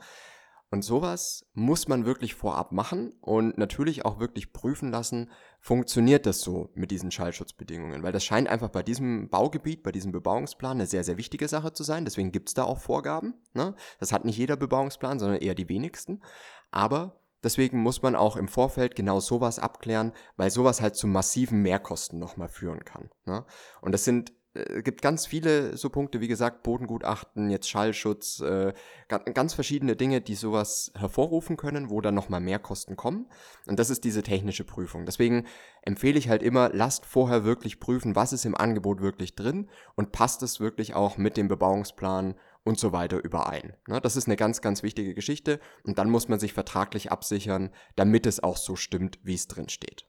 Und 0.72 0.82
sowas 0.82 1.46
muss 1.54 1.90
man 1.90 2.06
wirklich 2.06 2.34
vorab 2.34 2.72
machen 2.72 3.14
und 3.20 3.58
natürlich 3.58 4.06
auch 4.06 4.20
wirklich 4.20 4.54
prüfen 4.54 4.90
lassen, 4.90 5.30
funktioniert 5.60 6.26
das 6.26 6.40
so 6.40 6.70
mit 6.76 6.92
diesen 6.92 7.12
Schallschutzbedingungen? 7.12 8.04
Weil 8.04 8.14
das 8.14 8.24
scheint 8.24 8.48
einfach 8.48 8.70
bei 8.70 8.84
diesem 8.84 9.30
Baugebiet, 9.30 9.84
bei 9.84 9.92
diesem 9.92 10.14
Bebauungsplan 10.14 10.78
eine 10.78 10.88
sehr, 10.88 11.04
sehr 11.04 11.18
wichtige 11.18 11.50
Sache 11.50 11.74
zu 11.74 11.84
sein. 11.84 12.06
Deswegen 12.06 12.32
gibt 12.32 12.48
es 12.48 12.54
da 12.54 12.64
auch 12.64 12.80
Vorgaben. 12.80 13.34
Ne? 13.54 13.76
Das 14.00 14.14
hat 14.14 14.24
nicht 14.24 14.38
jeder 14.38 14.56
Bebauungsplan, 14.56 15.20
sondern 15.20 15.42
eher 15.42 15.56
die 15.56 15.70
wenigsten. 15.70 16.24
Aber 16.72 17.20
Deswegen 17.44 17.80
muss 17.80 18.02
man 18.02 18.16
auch 18.16 18.38
im 18.38 18.48
Vorfeld 18.48 18.96
genau 18.96 19.20
sowas 19.20 19.60
abklären, 19.60 20.14
weil 20.38 20.50
sowas 20.50 20.80
halt 20.80 20.96
zu 20.96 21.08
massiven 21.08 21.62
Mehrkosten 21.62 22.18
nochmal 22.18 22.48
führen 22.48 22.86
kann. 22.86 23.10
Ne? 23.26 23.44
Und 23.82 23.92
das 23.92 24.06
sind 24.06 24.32
äh, 24.54 24.82
gibt 24.82 25.02
ganz 25.02 25.26
viele 25.26 25.78
so 25.78 25.90
Punkte, 25.90 26.22
wie 26.22 26.28
gesagt, 26.28 26.64
Bodengutachten, 26.64 27.50
jetzt 27.50 27.70
Schallschutz, 27.70 28.40
äh, 28.42 28.74
ganz 29.08 29.54
verschiedene 29.54 29.96
Dinge, 29.96 30.22
die 30.22 30.36
sowas 30.36 30.92
hervorrufen 30.96 31.58
können, 31.58 31.90
wo 31.90 32.02
dann 32.02 32.16
nochmal 32.16 32.42
mehr 32.42 32.60
Kosten 32.60 32.96
kommen. 32.96 33.28
Und 33.68 33.80
das 33.80 33.90
ist 33.90 34.04
diese 34.04 34.24
technische 34.24 34.64
Prüfung. 34.64 35.06
Deswegen 35.06 35.46
empfehle 35.82 36.20
ich 36.20 36.30
halt 36.30 36.44
immer, 36.44 36.70
lasst 36.74 37.06
vorher 37.06 37.44
wirklich 37.44 37.80
prüfen, 37.80 38.16
was 38.16 38.34
ist 38.34 38.46
im 38.46 38.56
Angebot 38.56 39.02
wirklich 39.02 39.36
drin 39.36 39.70
und 39.96 40.12
passt 40.12 40.44
es 40.44 40.60
wirklich 40.60 40.96
auch 40.96 41.18
mit 41.18 41.38
dem 41.38 41.48
Bebauungsplan 41.48 42.36
und 42.64 42.80
so 42.80 42.94
weiter 42.94 43.24
überein. 43.24 43.76
Ne? 43.88 44.00
Das 44.00 44.16
ist 44.16 44.28
eine 44.28 44.38
ganz, 44.38 44.62
ganz 44.62 44.84
wichtige 44.84 45.14
Geschichte 45.14 45.60
und 45.84 45.98
dann 45.98 46.10
muss 46.10 46.30
man 46.30 46.40
sich 46.40 46.54
vertraglich 46.54 47.12
absichern, 47.12 47.72
damit 47.96 48.26
es 48.26 48.42
auch 48.42 48.58
so 48.58 48.76
stimmt, 48.76 49.20
wie 49.24 49.34
es 49.34 49.48
drin 49.48 49.70
steht. 49.70 50.08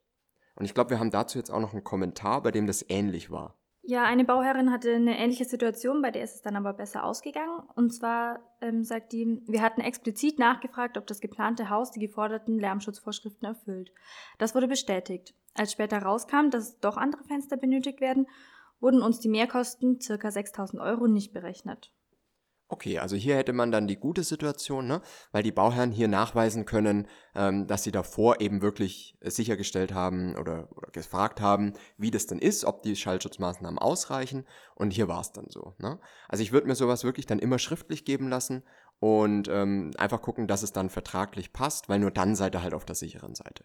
Und 0.57 0.65
ich 0.65 0.75
glaube, 0.75 0.91
wir 0.91 1.01
haben 1.01 1.11
dazu 1.11 1.39
jetzt 1.39 1.51
auch 1.51 1.61
noch 1.61 1.73
einen 1.73 1.83
Kommentar, 1.83 2.43
bei 2.43 2.53
dem 2.53 2.69
das 2.69 2.85
ähnlich 2.89 3.31
war. 3.31 3.59
Ja, 3.87 4.05
eine 4.05 4.25
Bauherrin 4.25 4.73
hatte 4.73 4.95
eine 4.95 5.19
ähnliche 5.19 5.45
Situation, 5.45 6.01
bei 6.01 6.11
der 6.11 6.25
ist 6.25 6.37
es 6.37 6.43
dann 6.43 6.57
aber 6.57 6.73
besser 6.73 7.05
ausgegangen. 7.05 7.63
Und 7.75 7.91
zwar 7.93 8.41
ähm, 8.63 8.83
sagt 8.83 9.13
die, 9.13 9.43
wir 9.47 9.61
hatten 9.61 9.83
explizit 9.83 10.39
nachgefragt, 10.39 10.97
ob 10.97 11.07
das 11.07 11.21
geplante 11.21 11.69
Haus 11.69 11.91
die 11.91 12.01
geforderten 12.01 12.59
Lärmschutzvorschriften 12.59 13.47
erfüllt. 13.47 13.93
Das 14.39 14.55
wurde 14.55 14.69
bestätigt. 14.69 15.35
Als 15.53 15.73
später 15.73 15.99
rauskam, 15.99 16.49
dass 16.51 16.81
doch 16.81 16.97
andere 16.97 17.25
Fenster 17.25 17.59
benötigt 17.59 18.01
werden, 18.01 18.27
wurden 18.81 19.03
uns 19.03 19.21
die 19.21 19.29
Mehrkosten, 19.29 19.99
ca. 19.99 20.31
6000 20.31 20.81
Euro, 20.81 21.07
nicht 21.07 21.35
berechnet. 21.35 21.93
Okay, 22.75 22.99
also 22.99 23.15
hier 23.15 23.37
hätte 23.37 23.53
man 23.53 23.71
dann 23.71 23.87
die 23.87 23.95
gute 23.95 24.25
Situation, 24.25 24.89
ne? 24.89 25.01
weil 25.31 25.45
die 25.45 25.53
Bauherren 25.53 25.93
hier 25.93 26.09
nachweisen 26.09 26.65
können, 26.65 27.07
ähm, 27.37 27.69
dass 27.69 27.85
sie 27.85 27.93
davor 27.93 28.41
eben 28.41 28.63
wirklich 28.63 29.17
sichergestellt 29.23 29.95
haben 29.95 30.35
oder, 30.35 30.69
oder 30.77 30.91
gefragt 30.91 31.41
haben, 31.41 31.75
wie 31.99 32.11
das 32.11 32.27
denn 32.27 32.41
ist, 32.41 32.65
ob 32.65 32.83
die 32.83 32.97
Schallschutzmaßnahmen 32.97 33.79
ausreichen. 33.79 34.45
Und 34.75 34.91
hier 34.91 35.07
war 35.07 35.21
es 35.21 35.31
dann 35.31 35.47
so. 35.51 35.75
Ne? 35.79 36.01
Also 36.29 36.43
ich 36.43 36.51
würde 36.51 36.67
mir 36.67 36.75
sowas 36.75 37.05
wirklich 37.05 37.27
dann 37.27 37.39
immer 37.39 37.61
schriftlich 37.61 38.05
geben 38.05 38.29
lassen 38.29 38.65
und 38.99 39.47
ähm, 39.47 39.93
einfach 39.97 40.21
gucken, 40.21 40.49
dass 40.49 40.65
es 40.65 40.73
dann 40.73 40.91
vertraglich 40.91 41.53
passt, 41.53 41.89
weil 41.89 42.01
nur 42.01 42.11
dann 42.11 42.35
seid 42.35 42.57
ihr 42.57 42.63
halt 42.65 42.75
auf 42.75 42.85
der 42.85 42.97
sicheren 42.97 43.37
Seite. 43.37 43.65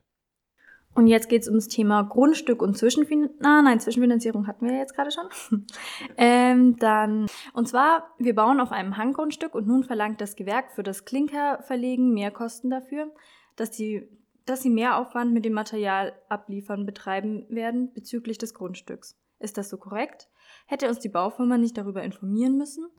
Und 0.95 1.07
jetzt 1.07 1.29
geht 1.29 1.43
es 1.43 1.47
ums 1.47 1.67
Thema 1.67 2.03
Grundstück 2.03 2.61
und 2.61 2.77
Zwischenfinanzierung. 2.77 3.45
Ah, 3.45 3.61
nein, 3.61 3.79
Zwischenfinanzierung 3.79 4.47
hatten 4.47 4.67
wir 4.67 4.77
jetzt 4.77 4.95
gerade 4.95 5.11
schon. 5.11 5.65
ähm, 6.17 6.77
dann, 6.77 7.27
und 7.53 7.67
zwar, 7.67 8.13
wir 8.17 8.35
bauen 8.35 8.59
auf 8.59 8.71
einem 8.71 8.97
Hanggrundstück 8.97 9.55
und 9.55 9.67
nun 9.67 9.83
verlangt 9.83 10.19
das 10.19 10.35
Gewerk 10.35 10.71
für 10.71 10.83
das 10.83 11.05
Klinkerverlegen 11.05 12.13
mehr 12.13 12.31
Kosten 12.31 12.69
dafür, 12.69 13.11
dass, 13.55 13.71
die, 13.71 14.09
dass 14.45 14.63
sie 14.63 14.69
mehr 14.69 14.97
Aufwand 14.97 15.31
mit 15.31 15.45
dem 15.45 15.53
Material 15.53 16.13
abliefern 16.27 16.85
betreiben 16.85 17.45
werden 17.49 17.93
bezüglich 17.93 18.37
des 18.37 18.53
Grundstücks. 18.53 19.17
Ist 19.39 19.57
das 19.57 19.69
so 19.69 19.77
korrekt? 19.77 20.27
Hätte 20.65 20.89
uns 20.89 20.99
die 20.99 21.09
Baufirma 21.09 21.57
nicht 21.57 21.77
darüber 21.77 22.03
informieren 22.03 22.57
müssen? 22.57 22.89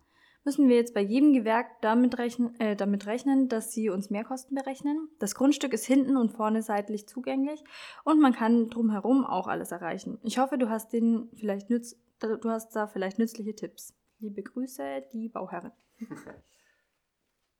Müssen 0.44 0.68
wir 0.68 0.76
jetzt 0.76 0.94
bei 0.94 1.00
jedem 1.00 1.32
Gewerk 1.32 1.66
damit 1.82 2.18
rechnen, 2.18 2.58
äh, 2.60 2.76
damit 2.76 3.06
rechnen, 3.06 3.48
dass 3.48 3.72
sie 3.72 3.90
uns 3.90 4.10
Mehrkosten 4.10 4.54
berechnen. 4.54 5.08
Das 5.18 5.34
Grundstück 5.34 5.72
ist 5.72 5.84
hinten 5.84 6.16
und 6.16 6.30
vorne 6.30 6.62
seitlich 6.62 7.06
zugänglich 7.08 7.62
und 8.04 8.20
man 8.20 8.32
kann 8.32 8.68
drumherum 8.70 9.24
auch 9.24 9.48
alles 9.48 9.72
erreichen. 9.72 10.18
Ich 10.22 10.38
hoffe, 10.38 10.58
du 10.58 10.68
hast 10.68 10.92
den 10.92 11.28
vielleicht 11.34 11.70
nütz, 11.70 11.96
du 12.20 12.50
hast 12.50 12.74
da 12.74 12.86
vielleicht 12.86 13.18
nützliche 13.18 13.54
Tipps. 13.54 13.94
Liebe 14.18 14.42
Grüße, 14.42 15.04
die 15.12 15.28
Bauherrin. 15.28 15.72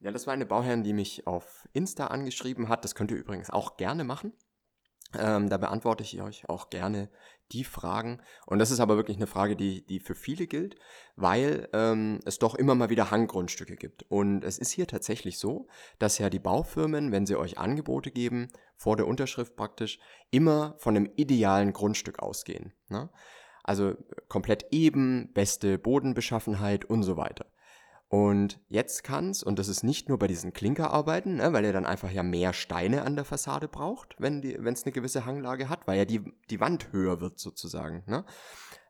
Ja, 0.02 0.10
das 0.10 0.26
war 0.26 0.32
eine 0.32 0.46
Bauherrin, 0.46 0.82
die 0.82 0.94
mich 0.94 1.26
auf 1.26 1.68
Insta 1.74 2.06
angeschrieben 2.06 2.70
hat. 2.70 2.84
Das 2.84 2.94
könnt 2.94 3.10
ihr 3.10 3.18
übrigens 3.18 3.50
auch 3.50 3.76
gerne 3.76 4.02
machen. 4.02 4.32
Ähm, 5.18 5.48
da 5.48 5.56
beantworte 5.56 6.02
ich 6.02 6.20
euch 6.22 6.48
auch 6.48 6.70
gerne 6.70 7.08
die 7.52 7.64
Fragen. 7.64 8.20
Und 8.46 8.58
das 8.58 8.70
ist 8.70 8.80
aber 8.80 8.96
wirklich 8.96 9.16
eine 9.16 9.26
Frage, 9.26 9.56
die, 9.56 9.84
die 9.84 10.00
für 10.00 10.14
viele 10.14 10.46
gilt, 10.46 10.76
weil 11.16 11.68
ähm, 11.72 12.20
es 12.24 12.38
doch 12.38 12.54
immer 12.54 12.74
mal 12.74 12.90
wieder 12.90 13.10
Hanggrundstücke 13.10 13.76
gibt. 13.76 14.04
Und 14.04 14.44
es 14.44 14.58
ist 14.58 14.70
hier 14.70 14.86
tatsächlich 14.86 15.38
so, 15.38 15.66
dass 15.98 16.18
ja 16.18 16.30
die 16.30 16.38
Baufirmen, 16.38 17.12
wenn 17.12 17.26
sie 17.26 17.36
euch 17.36 17.58
Angebote 17.58 18.10
geben, 18.10 18.48
vor 18.76 18.96
der 18.96 19.06
Unterschrift 19.06 19.56
praktisch, 19.56 19.98
immer 20.30 20.74
von 20.78 20.96
einem 20.96 21.10
idealen 21.16 21.72
Grundstück 21.72 22.20
ausgehen. 22.20 22.72
Ne? 22.88 23.10
Also 23.64 23.94
komplett 24.28 24.66
eben, 24.70 25.32
beste 25.32 25.78
Bodenbeschaffenheit 25.78 26.84
und 26.84 27.02
so 27.02 27.16
weiter. 27.16 27.46
Und 28.10 28.58
jetzt 28.68 29.04
kann's, 29.04 29.44
und 29.44 29.60
das 29.60 29.68
ist 29.68 29.84
nicht 29.84 30.08
nur 30.08 30.18
bei 30.18 30.26
diesen 30.26 30.52
Klinkerarbeiten, 30.52 31.36
ne, 31.36 31.52
weil 31.52 31.64
er 31.64 31.72
dann 31.72 31.86
einfach 31.86 32.10
ja 32.10 32.24
mehr 32.24 32.52
Steine 32.52 33.02
an 33.02 33.14
der 33.14 33.24
Fassade 33.24 33.68
braucht, 33.68 34.16
wenn 34.18 34.42
es 34.42 34.82
eine 34.82 34.92
gewisse 34.92 35.26
Hanglage 35.26 35.68
hat, 35.68 35.86
weil 35.86 35.96
ja 35.96 36.04
die, 36.04 36.20
die 36.50 36.58
Wand 36.58 36.92
höher 36.92 37.20
wird 37.20 37.38
sozusagen. 37.38 38.02
Ne? 38.06 38.24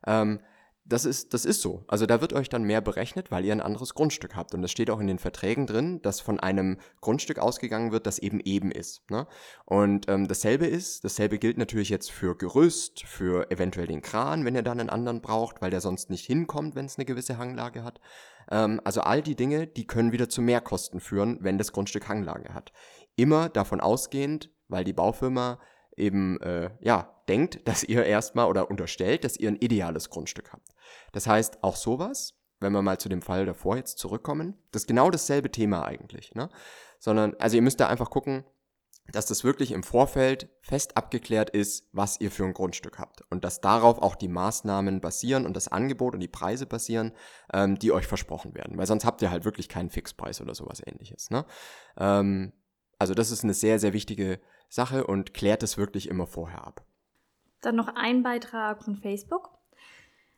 Ähm, 0.07 0.39
das 0.83 1.05
ist, 1.05 1.33
das 1.33 1.45
ist 1.45 1.61
so. 1.61 1.83
Also 1.87 2.05
da 2.05 2.21
wird 2.21 2.33
euch 2.33 2.49
dann 2.49 2.63
mehr 2.63 2.81
berechnet, 2.81 3.31
weil 3.31 3.45
ihr 3.45 3.53
ein 3.53 3.61
anderes 3.61 3.93
Grundstück 3.93 4.35
habt. 4.35 4.53
Und 4.53 4.61
das 4.61 4.71
steht 4.71 4.89
auch 4.89 4.99
in 4.99 5.07
den 5.07 5.19
Verträgen 5.19 5.67
drin, 5.67 6.01
dass 6.01 6.19
von 6.19 6.39
einem 6.39 6.77
Grundstück 7.01 7.39
ausgegangen 7.39 7.91
wird, 7.91 8.07
das 8.07 8.19
eben 8.19 8.39
eben 8.39 8.71
ist. 8.71 9.09
Ne? 9.09 9.27
Und 9.65 10.09
ähm, 10.09 10.27
dasselbe 10.27 10.65
ist, 10.65 11.03
dasselbe 11.03 11.39
gilt 11.39 11.57
natürlich 11.57 11.89
jetzt 11.89 12.11
für 12.11 12.35
Gerüst, 12.35 13.03
für 13.05 13.49
eventuell 13.51 13.87
den 13.87 14.01
Kran, 14.01 14.43
wenn 14.43 14.55
ihr 14.55 14.63
dann 14.63 14.79
einen 14.79 14.89
anderen 14.89 15.21
braucht, 15.21 15.61
weil 15.61 15.71
der 15.71 15.81
sonst 15.81 16.09
nicht 16.09 16.25
hinkommt, 16.25 16.75
wenn 16.75 16.85
es 16.85 16.97
eine 16.97 17.05
gewisse 17.05 17.37
Hanglage 17.37 17.83
hat. 17.83 18.01
Ähm, 18.49 18.81
also 18.83 19.01
all 19.01 19.21
die 19.21 19.35
Dinge, 19.35 19.67
die 19.67 19.85
können 19.85 20.11
wieder 20.11 20.29
zu 20.29 20.41
Mehrkosten 20.41 20.99
führen, 20.99 21.37
wenn 21.41 21.57
das 21.57 21.71
Grundstück 21.71 22.09
Hanglage 22.09 22.53
hat. 22.53 22.73
Immer 23.15 23.49
davon 23.49 23.81
ausgehend, 23.81 24.49
weil 24.67 24.83
die 24.83 24.93
Baufirma 24.93 25.59
eben 25.95 26.41
äh, 26.41 26.71
ja 26.81 27.21
denkt, 27.29 27.65
dass 27.67 27.83
ihr 27.83 28.03
erstmal 28.05 28.47
oder 28.47 28.69
unterstellt, 28.69 29.23
dass 29.23 29.37
ihr 29.37 29.49
ein 29.49 29.55
ideales 29.55 30.09
Grundstück 30.09 30.51
habt. 30.51 30.70
Das 31.11 31.27
heißt, 31.27 31.63
auch 31.63 31.75
sowas, 31.75 32.35
wenn 32.59 32.73
wir 32.73 32.81
mal 32.81 32.99
zu 32.99 33.09
dem 33.09 33.21
Fall 33.21 33.45
davor 33.45 33.77
jetzt 33.77 33.97
zurückkommen, 33.97 34.57
das 34.71 34.83
ist 34.83 34.87
genau 34.87 35.09
dasselbe 35.09 35.51
Thema 35.51 35.83
eigentlich, 35.85 36.33
ne? 36.35 36.49
Sondern, 36.99 37.35
also 37.39 37.55
ihr 37.55 37.63
müsst 37.63 37.79
da 37.79 37.87
einfach 37.87 38.09
gucken, 38.11 38.45
dass 39.11 39.25
das 39.25 39.43
wirklich 39.43 39.71
im 39.71 39.83
Vorfeld 39.83 40.49
fest 40.61 40.97
abgeklärt 40.97 41.49
ist, 41.49 41.87
was 41.91 42.19
ihr 42.19 42.31
für 42.31 42.45
ein 42.45 42.53
Grundstück 42.53 42.99
habt. 42.99 43.23
Und 43.29 43.43
dass 43.43 43.61
darauf 43.61 44.01
auch 44.01 44.15
die 44.15 44.27
Maßnahmen 44.27 45.01
basieren 45.01 45.45
und 45.45 45.55
das 45.55 45.67
Angebot 45.67 46.13
und 46.13 46.19
die 46.21 46.27
Preise 46.27 46.65
basieren, 46.65 47.11
ähm, 47.53 47.77
die 47.77 47.91
euch 47.91 48.07
versprochen 48.07 48.53
werden. 48.55 48.77
Weil 48.77 48.87
sonst 48.87 49.05
habt 49.05 49.21
ihr 49.21 49.31
halt 49.31 49.45
wirklich 49.45 49.69
keinen 49.69 49.89
Fixpreis 49.89 50.41
oder 50.41 50.55
sowas 50.55 50.81
ähnliches. 50.85 51.29
Ne? 51.29 51.45
Ähm, 51.97 52.53
also 52.99 53.13
das 53.13 53.31
ist 53.31 53.43
eine 53.43 53.53
sehr, 53.53 53.79
sehr 53.79 53.93
wichtige 53.93 54.39
Sache 54.69 55.05
und 55.05 55.33
klärt 55.33 55.63
es 55.63 55.77
wirklich 55.77 56.07
immer 56.07 56.27
vorher 56.27 56.65
ab. 56.65 56.85
Dann 57.61 57.75
noch 57.75 57.89
ein 57.95 58.23
Beitrag 58.23 58.83
von 58.83 58.95
Facebook. 58.95 59.49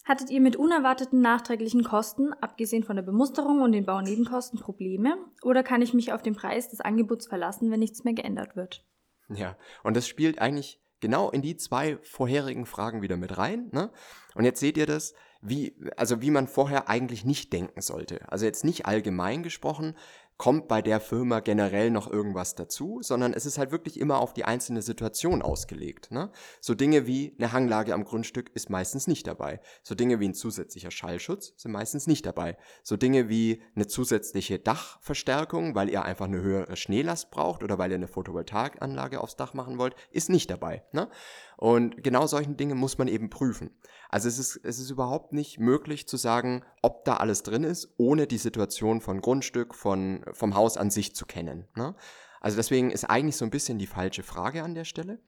Hattet 0.03 0.29
ihr 0.29 0.41
mit 0.41 0.57
unerwarteten 0.57 1.21
nachträglichen 1.21 1.83
Kosten, 1.83 2.33
abgesehen 2.33 2.83
von 2.83 2.97
der 2.97 3.03
Bemusterung 3.03 3.61
und 3.61 3.71
den 3.71 3.85
Baunebenkosten, 3.85 4.59
Probleme? 4.59 5.17
Oder 5.41 5.63
kann 5.63 5.81
ich 5.81 5.93
mich 5.93 6.11
auf 6.11 6.21
den 6.21 6.35
Preis 6.35 6.69
des 6.69 6.81
Angebots 6.81 7.27
verlassen, 7.27 7.71
wenn 7.71 7.79
nichts 7.79 8.03
mehr 8.03 8.13
geändert 8.13 8.55
wird? 8.55 8.85
Ja, 9.29 9.57
und 9.83 9.95
das 9.95 10.07
spielt 10.07 10.39
eigentlich 10.39 10.81
genau 10.99 11.29
in 11.29 11.41
die 11.41 11.55
zwei 11.57 11.97
vorherigen 12.01 12.65
Fragen 12.65 13.01
wieder 13.01 13.17
mit 13.17 13.37
rein. 13.37 13.69
Ne? 13.71 13.91
Und 14.35 14.43
jetzt 14.43 14.59
seht 14.59 14.77
ihr 14.77 14.85
das, 14.85 15.13
wie, 15.41 15.75
also 15.97 16.21
wie 16.21 16.31
man 16.31 16.47
vorher 16.47 16.89
eigentlich 16.89 17.25
nicht 17.25 17.51
denken 17.51 17.81
sollte. 17.81 18.29
Also 18.29 18.45
jetzt 18.45 18.63
nicht 18.63 18.85
allgemein 18.85 19.43
gesprochen, 19.43 19.95
kommt 20.37 20.67
bei 20.67 20.81
der 20.81 20.99
Firma 20.99 21.39
generell 21.39 21.91
noch 21.91 22.09
irgendwas 22.11 22.55
dazu, 22.55 22.99
sondern 23.01 23.33
es 23.33 23.45
ist 23.45 23.57
halt 23.57 23.71
wirklich 23.71 23.99
immer 23.99 24.19
auf 24.19 24.33
die 24.33 24.45
einzelne 24.45 24.81
Situation 24.81 25.41
ausgelegt. 25.41 26.11
Ne? 26.11 26.31
So 26.59 26.73
Dinge 26.73 27.07
wie 27.07 27.35
eine 27.37 27.51
Hanglage 27.51 27.93
am 27.93 28.03
Grundstück 28.03 28.51
ist 28.53 28.69
meistens 28.69 29.07
nicht 29.07 29.27
dabei. 29.27 29.59
So 29.83 29.95
Dinge 29.95 30.19
wie 30.19 30.27
ein 30.27 30.33
zusätzlicher 30.33 30.91
Schallschutz 30.91 31.53
sind 31.57 31.71
meistens 31.71 32.07
nicht 32.07 32.25
dabei. 32.25 32.57
So 32.83 32.97
Dinge 32.97 33.29
wie 33.29 33.61
eine 33.75 33.87
zusätzliche 33.87 34.59
Dachverstärkung, 34.59 35.75
weil 35.75 35.89
ihr 35.89 36.03
einfach 36.03 36.25
eine 36.25 36.41
höhere 36.41 36.75
Schneelast 36.75 37.31
braucht 37.31 37.63
oder 37.63 37.77
weil 37.77 37.91
ihr 37.91 37.97
eine 37.97 38.07
Photovoltaikanlage 38.07 39.21
aufs 39.21 39.35
Dach 39.35 39.53
machen 39.53 39.77
wollt, 39.77 39.95
ist 40.11 40.29
nicht 40.29 40.49
dabei. 40.49 40.83
Ne? 40.91 41.09
Und 41.57 42.03
genau 42.03 42.27
solchen 42.27 42.57
Dinge 42.57 42.75
muss 42.75 42.97
man 42.97 43.07
eben 43.07 43.29
prüfen. 43.29 43.71
Also 44.09 44.27
es 44.27 44.37
ist, 44.37 44.59
es 44.63 44.79
ist 44.79 44.89
überhaupt 44.89 45.33
nicht 45.33 45.59
möglich 45.59 46.07
zu 46.07 46.17
sagen, 46.17 46.63
ob 46.81 47.05
da 47.05 47.17
alles 47.17 47.43
drin 47.43 47.63
ist, 47.63 47.93
ohne 47.97 48.27
die 48.27 48.37
Situation 48.37 49.01
von 49.01 49.21
Grundstück, 49.21 49.73
von, 49.73 50.22
vom 50.31 50.55
Haus 50.55 50.77
an 50.77 50.89
sich 50.89 51.15
zu 51.15 51.25
kennen. 51.25 51.67
Ne? 51.75 51.95
Also 52.41 52.57
deswegen 52.57 52.91
ist 52.91 53.05
eigentlich 53.05 53.37
so 53.37 53.45
ein 53.45 53.51
bisschen 53.51 53.79
die 53.79 53.87
falsche 53.87 54.23
Frage 54.23 54.63
an 54.63 54.75
der 54.75 54.85
Stelle. 54.85 55.19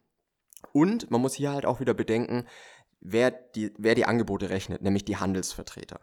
Und 0.73 1.11
man 1.11 1.21
muss 1.21 1.33
hier 1.33 1.51
halt 1.51 1.65
auch 1.65 1.79
wieder 1.79 1.93
bedenken, 1.93 2.45
wer 2.99 3.31
die, 3.31 3.73
wer 3.77 3.95
die 3.95 4.05
Angebote 4.05 4.49
rechnet, 4.49 4.81
nämlich 4.81 5.05
die 5.05 5.17
Handelsvertreter. 5.17 5.99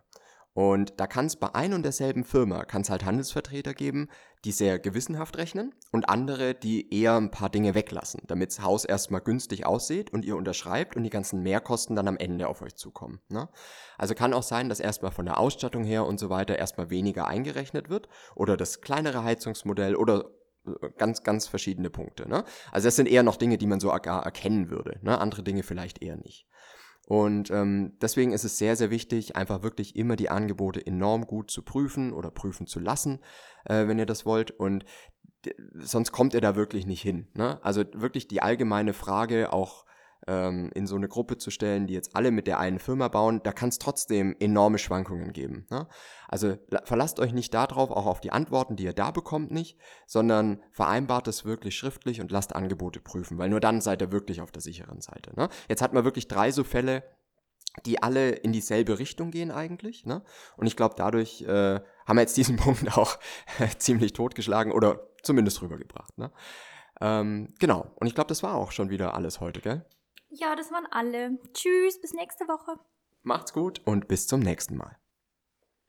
Und 0.54 1.00
da 1.00 1.06
kann 1.06 1.26
es 1.26 1.36
bei 1.36 1.54
ein 1.54 1.72
und 1.72 1.82
derselben 1.82 2.24
Firma, 2.24 2.64
kann 2.64 2.82
es 2.82 2.90
halt 2.90 3.06
Handelsvertreter 3.06 3.72
geben, 3.72 4.08
die 4.44 4.52
sehr 4.52 4.78
gewissenhaft 4.78 5.38
rechnen 5.38 5.74
und 5.92 6.10
andere, 6.10 6.54
die 6.54 6.92
eher 6.92 7.16
ein 7.16 7.30
paar 7.30 7.48
Dinge 7.48 7.74
weglassen, 7.74 8.22
damit 8.26 8.50
das 8.50 8.62
Haus 8.62 8.84
erstmal 8.84 9.22
günstig 9.22 9.64
aussieht 9.64 10.12
und 10.12 10.24
ihr 10.26 10.36
unterschreibt 10.36 10.94
und 10.94 11.04
die 11.04 11.10
ganzen 11.10 11.42
Mehrkosten 11.42 11.96
dann 11.96 12.08
am 12.08 12.18
Ende 12.18 12.48
auf 12.48 12.60
euch 12.60 12.74
zukommen. 12.74 13.20
Ne? 13.28 13.48
Also 13.96 14.14
kann 14.14 14.34
auch 14.34 14.42
sein, 14.42 14.68
dass 14.68 14.80
erstmal 14.80 15.12
von 15.12 15.24
der 15.24 15.38
Ausstattung 15.38 15.84
her 15.84 16.04
und 16.06 16.18
so 16.18 16.28
weiter 16.28 16.58
erstmal 16.58 16.90
weniger 16.90 17.28
eingerechnet 17.28 17.88
wird 17.88 18.08
oder 18.34 18.58
das 18.58 18.82
kleinere 18.82 19.24
Heizungsmodell 19.24 19.96
oder 19.96 20.32
äh, 20.66 20.90
ganz, 20.98 21.22
ganz 21.22 21.46
verschiedene 21.46 21.88
Punkte. 21.88 22.28
Ne? 22.28 22.44
Also 22.72 22.88
das 22.88 22.96
sind 22.96 23.08
eher 23.08 23.22
noch 23.22 23.36
Dinge, 23.36 23.56
die 23.56 23.66
man 23.66 23.80
so 23.80 23.88
erkennen 23.88 24.68
würde. 24.68 24.98
Ne? 25.00 25.18
Andere 25.18 25.42
Dinge 25.42 25.62
vielleicht 25.62 26.02
eher 26.02 26.16
nicht. 26.16 26.46
Und 27.08 27.50
ähm, 27.50 27.92
deswegen 28.00 28.32
ist 28.32 28.44
es 28.44 28.58
sehr, 28.58 28.76
sehr 28.76 28.90
wichtig, 28.90 29.36
einfach 29.36 29.62
wirklich 29.62 29.96
immer 29.96 30.16
die 30.16 30.30
Angebote 30.30 30.84
enorm 30.84 31.26
gut 31.26 31.50
zu 31.50 31.62
prüfen 31.62 32.12
oder 32.12 32.30
prüfen 32.30 32.66
zu 32.66 32.80
lassen, 32.80 33.20
äh, 33.64 33.86
wenn 33.88 33.98
ihr 33.98 34.06
das 34.06 34.24
wollt. 34.24 34.52
Und 34.52 34.84
sonst 35.74 36.12
kommt 36.12 36.34
ihr 36.34 36.40
da 36.40 36.54
wirklich 36.54 36.86
nicht 36.86 37.02
hin. 37.02 37.26
Ne? 37.34 37.58
Also 37.64 37.84
wirklich 37.94 38.28
die 38.28 38.42
allgemeine 38.42 38.92
Frage 38.92 39.52
auch 39.52 39.84
ähm, 40.26 40.70
in 40.74 40.86
so 40.86 40.96
eine 40.96 41.08
Gruppe 41.08 41.38
zu 41.38 41.50
stellen, 41.50 41.86
die 41.86 41.94
jetzt 41.94 42.14
alle 42.14 42.30
mit 42.30 42.46
der 42.46 42.58
einen 42.58 42.78
Firma 42.78 43.08
bauen, 43.08 43.40
da 43.42 43.52
kann 43.52 43.68
es 43.70 43.78
trotzdem 43.78 44.36
enorme 44.38 44.78
Schwankungen 44.78 45.32
geben. 45.32 45.66
Ne? 45.70 45.88
Also 46.28 46.56
verlasst 46.84 47.18
euch 47.20 47.32
nicht 47.32 47.52
darauf, 47.54 47.90
auch 47.90 48.06
auf 48.06 48.20
die 48.20 48.32
Antworten, 48.32 48.76
die 48.76 48.84
ihr 48.84 48.92
da 48.92 49.10
bekommt, 49.10 49.50
nicht, 49.50 49.78
sondern 50.06 50.62
vereinbart 50.70 51.28
es 51.28 51.44
wirklich 51.44 51.76
schriftlich 51.76 52.20
und 52.20 52.30
lasst 52.30 52.54
Angebote 52.54 53.00
prüfen, 53.00 53.38
weil 53.38 53.48
nur 53.48 53.60
dann 53.60 53.80
seid 53.80 54.02
ihr 54.02 54.12
wirklich 54.12 54.40
auf 54.40 54.52
der 54.52 54.62
sicheren 54.62 55.00
Seite. 55.00 55.34
Ne? 55.36 55.48
Jetzt 55.68 55.82
hat 55.82 55.92
man 55.92 56.04
wirklich 56.04 56.28
drei 56.28 56.52
so 56.52 56.64
Fälle, 56.64 57.02
die 57.86 58.02
alle 58.02 58.30
in 58.30 58.52
dieselbe 58.52 58.98
Richtung 58.98 59.30
gehen 59.30 59.50
eigentlich. 59.50 60.04
Ne? 60.04 60.22
Und 60.56 60.66
ich 60.66 60.76
glaube, 60.76 60.94
dadurch 60.96 61.42
äh, 61.42 61.80
haben 62.06 62.16
wir 62.16 62.20
jetzt 62.20 62.36
diesen 62.36 62.56
Punkt 62.58 62.96
auch 62.96 63.18
ziemlich 63.78 64.12
totgeschlagen 64.12 64.72
oder 64.72 65.08
zumindest 65.22 65.62
rübergebracht. 65.62 66.16
Ne? 66.18 66.30
Ähm, 67.00 67.54
genau. 67.58 67.90
Und 67.96 68.06
ich 68.06 68.14
glaube, 68.14 68.28
das 68.28 68.42
war 68.42 68.54
auch 68.54 68.72
schon 68.72 68.90
wieder 68.90 69.14
alles 69.14 69.40
heute, 69.40 69.60
gell? 69.60 69.84
Ja, 70.34 70.56
das 70.56 70.72
waren 70.72 70.86
alle. 70.86 71.38
Tschüss, 71.52 72.00
bis 72.00 72.14
nächste 72.14 72.48
Woche. 72.48 72.78
Macht's 73.22 73.52
gut 73.52 73.82
und 73.84 74.08
bis 74.08 74.26
zum 74.26 74.40
nächsten 74.40 74.76
Mal. 74.76 74.96